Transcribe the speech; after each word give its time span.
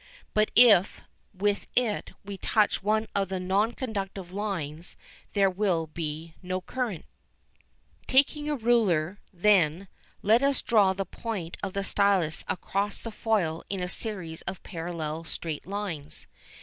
But 0.33 0.49
if, 0.55 1.01
with 1.31 1.67
it, 1.75 2.13
we 2.25 2.35
touch 2.39 2.81
one 2.81 3.05
of 3.13 3.29
the 3.29 3.39
non 3.39 3.73
conductive 3.73 4.33
lines, 4.33 4.97
there 5.33 5.47
will 5.47 5.85
be 5.85 6.33
no 6.41 6.59
current. 6.59 7.05
[Illustration: 8.09 8.25
FIG. 8.47 8.47
13] 8.47 8.47
[Illustration: 8.47 8.47
FIG. 8.47 8.47
14] 8.47 8.47
Taking 8.47 8.49
a 8.49 8.63
ruler, 8.97 9.19
then, 9.31 9.87
let 10.23 10.41
us 10.41 10.61
draw 10.63 10.93
the 10.93 11.05
point 11.05 11.57
of 11.61 11.73
the 11.73 11.83
stylus 11.83 12.43
across 12.47 13.03
the 13.03 13.11
foil 13.11 13.63
in 13.69 13.79
a 13.83 13.87
series 13.87 14.41
of 14.47 14.63
parallel 14.63 15.23
straight 15.23 15.67
lines. 15.67 16.25